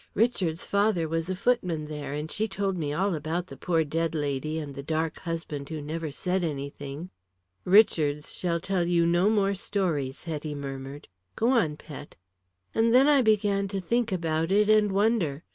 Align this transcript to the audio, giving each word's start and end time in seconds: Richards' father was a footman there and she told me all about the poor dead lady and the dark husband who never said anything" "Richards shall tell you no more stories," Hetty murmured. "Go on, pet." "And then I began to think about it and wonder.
Richards' 0.15 0.65
father 0.65 1.07
was 1.07 1.29
a 1.29 1.35
footman 1.35 1.85
there 1.85 2.11
and 2.11 2.31
she 2.31 2.47
told 2.47 2.75
me 2.75 2.91
all 2.91 3.13
about 3.13 3.45
the 3.45 3.55
poor 3.55 3.83
dead 3.83 4.15
lady 4.15 4.57
and 4.57 4.73
the 4.73 4.81
dark 4.81 5.19
husband 5.19 5.69
who 5.69 5.79
never 5.79 6.09
said 6.11 6.43
anything" 6.43 7.11
"Richards 7.65 8.33
shall 8.33 8.59
tell 8.59 8.87
you 8.87 9.05
no 9.05 9.29
more 9.29 9.53
stories," 9.53 10.23
Hetty 10.23 10.55
murmured. 10.55 11.07
"Go 11.35 11.49
on, 11.51 11.77
pet." 11.77 12.15
"And 12.73 12.95
then 12.95 13.07
I 13.07 13.21
began 13.21 13.67
to 13.67 13.79
think 13.79 14.11
about 14.11 14.51
it 14.51 14.71
and 14.71 14.91
wonder. 14.91 15.43